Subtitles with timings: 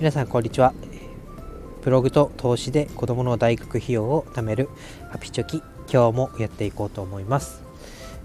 [0.00, 0.74] 皆さんこんにちは。
[1.82, 4.68] ブログと投資で子供の大学費用を貯める
[5.10, 5.62] ハピチョキ。
[5.90, 7.62] 今日もやっていこうと思います、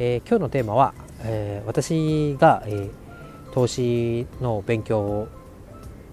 [0.00, 5.28] えー、今日のテーマは、えー、私が、えー、投資の勉強を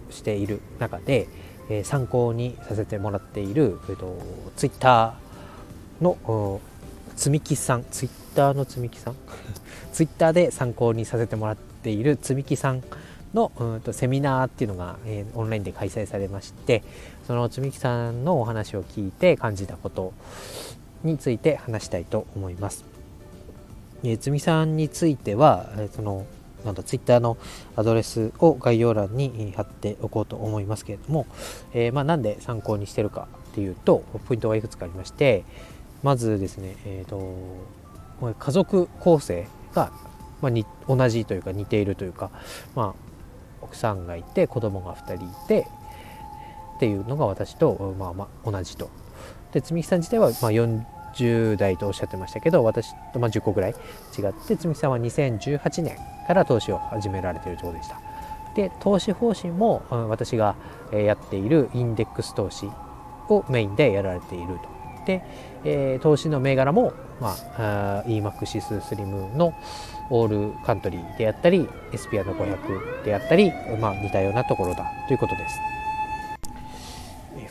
[0.10, 1.28] している中で、
[1.70, 4.18] え参考にさせてもらっている、えーと、
[4.56, 6.62] ツイッターの
[7.16, 7.86] 積み木さん。
[7.90, 9.16] ツイッターの積み木さん？
[9.92, 12.82] ツイッターで参考にさせてもらっている積み木さん
[13.34, 16.84] のうんとセミナーっていうのが、えー、オンラインで開催されまして
[17.28, 20.14] その積木さんのお話を聞いて感じたこと
[21.04, 22.86] について話したいと思います。
[24.04, 26.26] えー、積さんについては、えー、その
[26.66, 27.38] なんだツイッターの
[27.76, 31.26] アドレスを概要欄に貼っておこうと思いますけれども、
[31.74, 35.44] えー、まあ、なんで参考にしてるかっていうとポイントがいくつかありまして
[36.04, 39.92] まずですね、えーと、家族構成が、
[40.42, 42.32] まあ、に同じというか似ているというか、
[42.76, 43.11] まあ、
[43.62, 45.68] 奥さんがいて子供が2人いて
[46.76, 48.90] っていうのが私と、まあ、まあ同じと。
[49.52, 58.02] で積木さん自体はまあ40代とおっしゃってましたけど私とまあ10個ぐらい違って積木さんは2018年から投資を始められているところでした。
[58.56, 60.56] で投資方針も私が
[60.92, 62.70] やっているインデックス投資
[63.30, 64.71] をメインでやられていると。
[65.06, 65.24] で、
[65.64, 69.54] えー、投資の銘柄も、まあ、EMAXIS スリムの
[70.10, 75.56] オールカントリーであったりエスピアの500であったり、まあ、似たようなところだということです。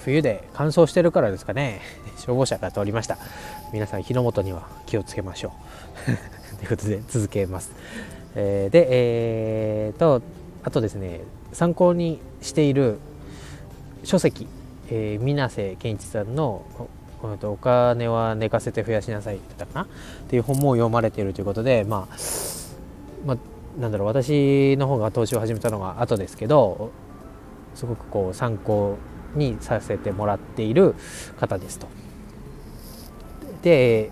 [0.05, 1.81] 冬で乾燥してるからですかね。
[2.17, 3.19] 消防車が通りました。
[3.73, 5.53] 皆さん火の元には気をつけましょ
[6.09, 6.57] う。
[6.59, 7.73] ということで続けます、
[8.35, 10.21] えー、でえー、と
[10.63, 11.21] あとですね
[11.53, 12.99] 参考にしている
[14.05, 14.47] 書籍、
[14.91, 16.63] えー、水瀬健一さんの
[17.23, 19.85] お金は寝かせて増やしなさいって言ったかな？
[19.85, 19.89] っ
[20.29, 22.17] ていう本も読まれているということで、まあ、
[23.27, 26.91] まあ、なんだろう私の方が投資を始めたのが後ですけど
[27.75, 28.97] すごくこう参考
[29.35, 30.95] にさせてもらっている
[31.39, 31.87] 方ですと。
[33.63, 34.11] で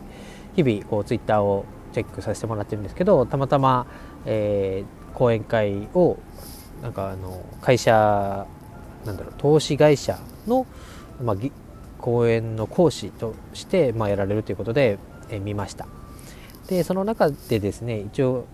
[0.55, 3.87] 日々こうツイッターをチェックさせてもらってるんですけどたまたま、
[4.27, 6.19] えー、講演会を
[6.83, 8.47] なんかあの会社
[9.07, 10.67] なんだろう投資会社の、
[11.23, 11.37] まあ、
[11.99, 14.99] 講演の講師として、まあ、やられるということで、
[15.31, 15.87] え見ました。
[16.69, 18.45] でその中でですね一応、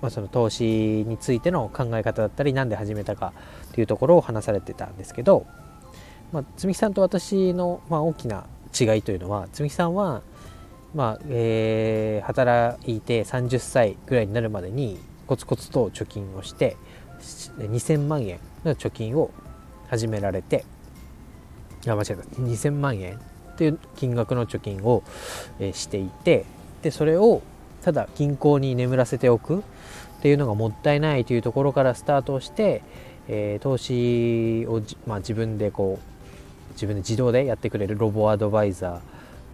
[0.00, 0.64] まあ、その投資
[1.06, 3.32] についての考え方だったり何で始めたか
[3.74, 5.46] というところを話されてたんですけど、
[6.32, 8.46] まあ、積木さんと私の、まあ、大きな
[8.78, 10.22] 違いというのは積木さんは、
[10.94, 16.76] まあえー、働いて30歳ぐらいになるまでにコツコツと貯金をして
[17.20, 19.30] 2000万円の貯金を
[19.88, 20.64] 始められて
[21.86, 22.22] あ間違えた。
[22.40, 23.18] 2000万円っ
[23.56, 25.02] ていう金額の貯金を、
[25.72, 26.44] していて
[26.82, 27.42] でそれを
[27.82, 29.62] ただ銀行に眠らせておく。
[30.18, 32.82] っていうのがもったいないというところからスタートして、
[33.28, 39.00] えー、投資を、まあ、自分でこう自分で自動でやってくれるロボアドバイザーっ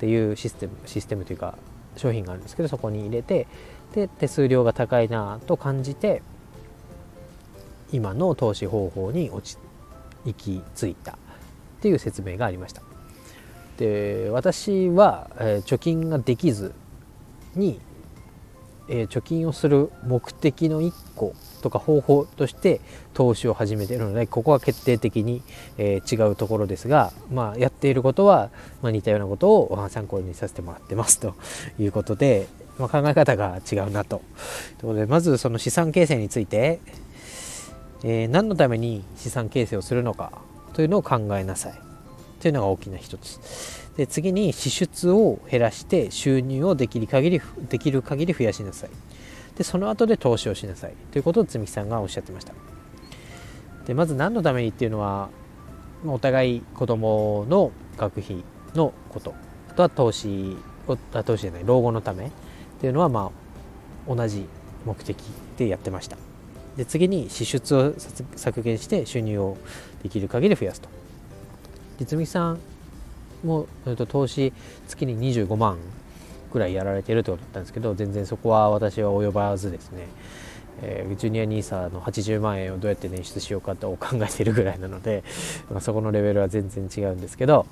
[0.00, 1.56] ていうシステムシステムというか
[1.96, 3.46] 商品があるんですけどそこに入れて
[3.94, 6.22] で手数料が高いなと感じて
[7.92, 9.58] 今の投資方法に落ち
[10.24, 11.18] 行き着いた。
[11.84, 12.80] っていう説明がありました
[13.76, 16.72] で私は、え、貯金ができず
[17.54, 17.78] に、
[18.88, 22.80] え、貯金をする目的の1個とか方法として
[23.12, 25.42] 投資を始めているのでここは決定的に、
[25.76, 28.48] え、違うところですが、まあ、やっていることは、
[28.80, 31.34] ま、似たようなことを参考にさせてもらってますと
[31.78, 32.46] いうことで、
[32.78, 34.22] まあ、考え方が違うなと。
[34.78, 36.80] ということでまずその資産形成について、
[38.04, 40.32] えー、何のために資産形成をするのか
[40.74, 41.80] というのを考えなさい。
[42.40, 43.40] というのが大きな一つ。
[43.96, 47.40] で次に支出を減らして収入をできる限り
[47.70, 48.90] できる限り増やしなさい。
[49.56, 50.94] でその後で投資をしなさい。
[51.12, 52.52] ということを積木さんがおっしゃってました。
[53.86, 55.30] でまず何のためにっていうのは
[56.06, 59.34] お互い子供の学費のこと。
[59.70, 62.30] あとは投資を投資じゃない老後のためっ
[62.80, 63.30] ていうのはま
[64.08, 64.46] あ同じ
[64.84, 65.16] 目的
[65.56, 66.18] でやってました。
[66.76, 67.94] で次に支出を
[68.36, 69.56] 削減して収入を
[70.02, 70.88] できる限り増やすと。
[71.98, 72.58] で積さん
[73.44, 73.66] も
[74.08, 74.52] 投資
[74.88, 75.78] 月に25万
[76.52, 80.06] ぐらいやられてるってことだったんですけど全然そこは私は及ばずですね、
[80.82, 85.24] えー、ジュニア NISA の80万円をどうやって捻出しようかと考えてるぐらいなので、
[85.70, 87.66] まあ、そこのレベルは全然違うんですけど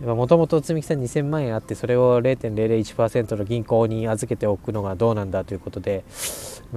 [0.00, 6.04] もともと積木さん2000万円あってそれを0.001%の銀行に預けておくのがどうなんだということで、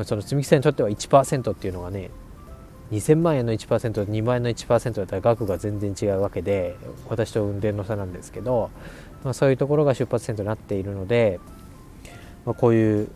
[0.04, 2.10] その積み木さんにとっては1%っていうのがね
[2.92, 6.76] 2000万円の1%と2万円の1%だったら額が全然違うわけで
[7.10, 8.72] 私と運転の差なんですけど、
[9.24, 11.40] まあ、そういうところが出発点となっているので、
[12.46, 13.08] まあ、こういう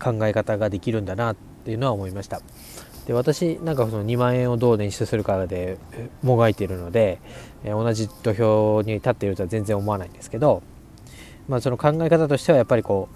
[0.00, 2.40] 考え方ができるんだなっていうのは思いました。
[3.06, 5.78] で私なんかその2万円をどう捻出するかで
[6.22, 7.20] もがいているので
[7.64, 10.62] 同じ土俵に立っているとは全然思わないんですけど、
[11.48, 13.08] まあ、その考え方としてはやっぱりこ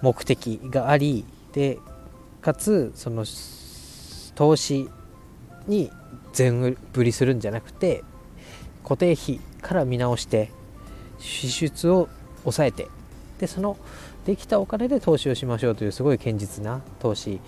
[0.00, 1.24] う目的があり
[1.56, 1.78] で
[2.42, 3.24] かつその
[4.34, 4.90] 投資
[5.66, 5.90] に
[6.34, 8.04] 全振りするんじゃなくて
[8.82, 10.52] 固定費から見直して
[11.18, 12.10] 支出を
[12.42, 12.88] 抑えて
[13.40, 13.78] でその
[14.26, 17.40] できたお金で投資をしましょうというすごい堅実な投資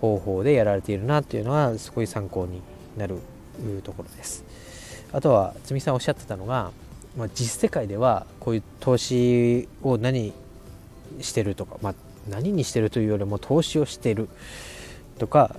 [0.00, 2.62] 方法でやられているなというのはすごい参考に
[2.96, 3.18] なる
[3.82, 4.44] ところです。
[5.12, 6.70] あとはつみさんおっしゃってたのが、
[7.18, 10.32] まあ、実世界ではこういう投資を何
[11.20, 11.94] してるとか、まあ、
[12.28, 14.28] 何にしてるというよりも投資をしてる。
[15.18, 15.56] とか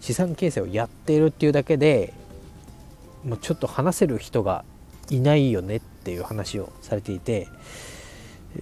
[0.00, 2.12] 資産形成をやっているっていうだけで
[3.24, 4.64] もうちょっと話せる人が
[5.10, 7.48] いないよねっていう話をされていて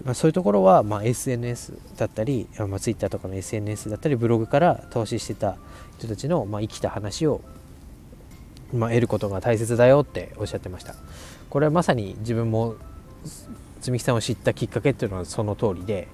[0.05, 5.57] まあ、そういうところは、まあ、SNS だったり、まあ、Twitter とかの SNS だったりブログから投資してた
[5.99, 7.41] 人たちの、まあ、生きた話を、
[8.73, 10.95] まあ、得ることが大切だよっておっしゃってました。
[11.49, 12.77] これはまさに自分も
[13.81, 16.07] 積木さんを知ったきっかけっていうのはその通りで、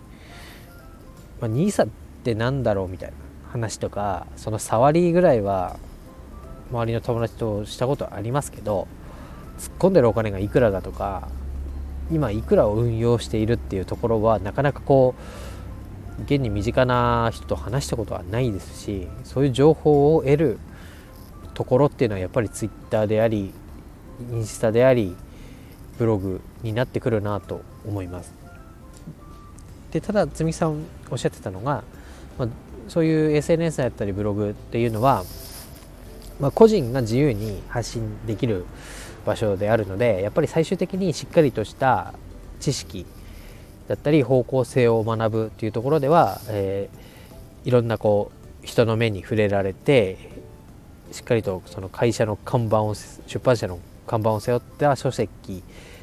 [1.40, 1.88] まあ、NISA っ
[2.24, 3.16] て何だろうみたいな
[3.50, 5.78] 話とかその触りぐらいは
[6.70, 8.88] 周りの友達としたことありますけど
[9.58, 11.28] 突っ込んでるお金がいくらだとか
[12.10, 15.14] 今いくらを運用しているっていうところはなかなかこ
[16.18, 20.58] う現に身近な人と話したことはないですしそういう情報を得る
[21.54, 23.52] ところっていうのはやっぱり Twitter であり
[24.32, 25.16] インスタであり
[25.98, 28.45] ブログになってくるなと思います。
[29.92, 31.84] でただみさんおっしゃってたのが、
[32.38, 32.48] まあ、
[32.88, 35.24] そういう SNS だったりブログっていうのは、
[36.40, 38.64] まあ、個人が自由に発信できる
[39.24, 42.14] 場所であるのでやっぱり最終的にしっかりとした
[42.60, 43.06] 知識
[43.88, 50.36] だったり方向性を学ぶっていうところでは、えー、いろんなこう人の目に触れられて
[51.12, 55.62] しっかりとその会社の看板を出版社の看板を背負った書籍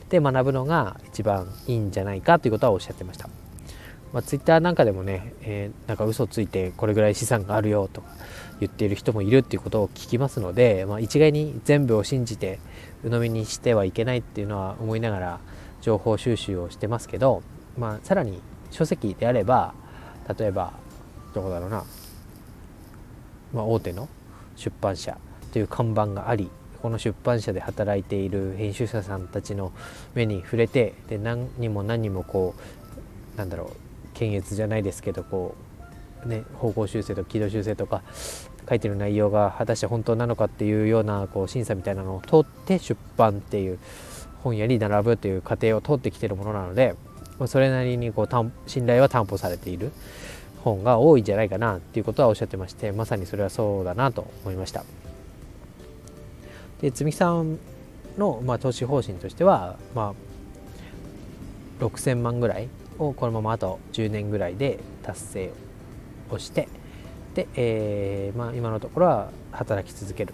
[0.09, 3.42] で学ぶのが一番いいんじゃないかということはおっしゃってました。
[4.13, 8.07] まあ、ツイッターなんかでもね、えー、なんか嘘ついてこれぐらい資産があるよとか
[8.59, 12.59] 言っている人もいるっていうことを聞きますので、まあ、一概に全部を信じて
[13.03, 15.39] 鵜呑みにしてはいけないっていうのは思いながら
[15.81, 17.41] 情報収集をしてますけど、
[17.77, 18.39] まあ、さらに
[18.69, 19.73] 書籍であれば
[20.37, 20.73] 例えば
[21.33, 21.83] どこだろうな、
[23.51, 24.07] まあ、大手の
[24.55, 25.17] 出版社
[25.51, 26.49] という看板があり
[26.83, 29.71] この出版社で働いている編集者さんたちの
[30.13, 32.53] 目に触れてで何人も何人もこ
[33.35, 33.82] うなんだろう
[34.13, 35.55] 検閲じゃないですけどこ
[36.25, 38.01] うね方向修正とか軌道修正とか
[38.67, 43.79] 書いてる内容が果たして本当なのかっていうようなこう審査みたいなのを通って出版っていう
[44.43, 46.95] 本屋に並ぶという過程を通ってきてるものなので
[47.47, 49.91] それなりにこう信頼は担保されている
[50.63, 54.85] 本が多いんじゃないかなっていうことはおっしゃってましてまさにそれはそうだなと思いました。
[56.81, 57.59] で積さん
[58.17, 60.13] の、まあ、投資方針としては、ま
[61.79, 62.67] あ、6000万ぐらい
[62.99, 65.51] をこのままあと10年ぐらいで達成
[66.29, 66.67] をして
[67.35, 70.33] で、えー、まあ、今のところは働き続ける、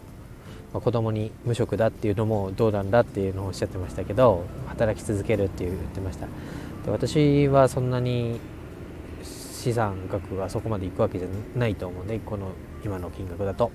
[0.73, 6.27] まあ、子供に無職だっていうのもどうなんだっていうのをおっしゃってましたけど働き続けるって言ってました。
[6.85, 8.39] で私はそんなに
[9.23, 12.51] 資産額がそこまでいくわけじゃないと思うんでこの
[12.83, 13.71] 今の金額だと。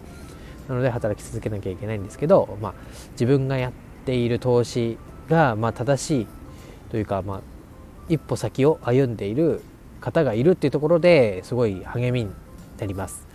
[0.69, 2.75] なので働き続けなきゃいけないんですけど、まあ、
[3.13, 3.73] 自分がやっ
[4.07, 4.97] ている投資
[5.29, 6.27] がまあ正しい
[6.91, 7.41] というか、まあ、
[8.09, 9.63] 一歩先を歩んでいる
[10.01, 12.31] 方がいるっていうところですごい励みに
[12.79, 13.27] なります。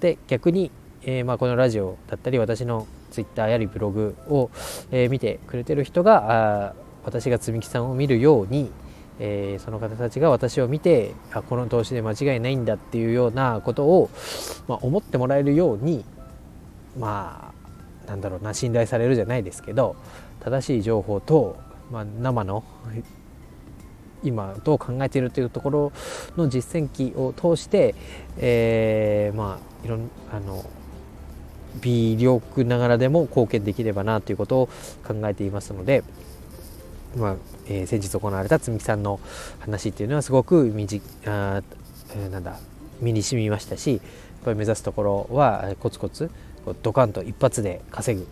[0.00, 0.70] で逆に、
[1.02, 4.50] えー、まあ、このラジオだったり私のツイッターやりブログを、
[4.90, 8.70] えー、見てくれてる人があ私が積み木さんを見るように、
[9.18, 14.10] えー、その方たちが私を見てあこの投資で間違いないんだっていうようなことを、
[14.68, 16.04] まあ、思ってもらえるように
[16.98, 17.52] ま
[18.06, 19.96] あなんだろうな信頼されるじゃないですけど
[20.40, 21.56] 正しい情報と、
[21.90, 22.64] まあ、生の
[24.24, 25.92] 今どう考えているというところ
[26.36, 27.94] の実践機を通して、
[28.38, 30.64] えー、まあいろんあの
[31.80, 34.66] 微力ながらでも貢献できればなということを
[35.06, 36.04] 考えていますので、
[37.16, 39.20] まあえー、先日行われたつみきさんの
[39.60, 41.62] 話っていうのはすごく身じあ、
[42.14, 42.58] えー、なんだ
[43.00, 44.00] 身に染みましたしやっ
[44.44, 46.30] ぱり目指すところはコツコツ
[46.82, 48.26] ドカンと一発で稼ぐ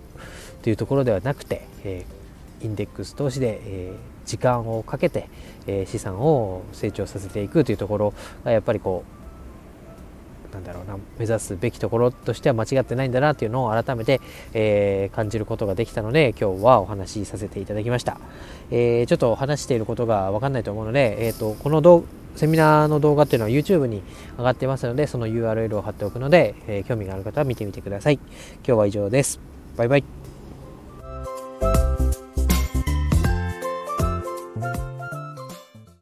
[0.62, 5.28] というところではなくて、えー、インデックス投資で、えー、時間をかけて、
[5.66, 8.14] え資産を成長させていくというところ
[8.44, 9.22] がやっぱりこう
[10.52, 14.20] なんだろうな目指すべきところとしては間違ってないんだなっていうのを改めて、
[14.52, 18.18] えー、感じることができたので今日はお話しさせていただきました、
[18.70, 22.04] えー、ちょっと話していることが分かんないと思うので、えーと、この動
[22.36, 24.02] セミナーの動画っていうのは YouTube に
[24.38, 28.14] 上がってますのでその URL を貼っておくので、え興味がある方は見てみてください。
[28.14, 29.38] 今日は以上です。
[29.76, 30.21] バイバイ。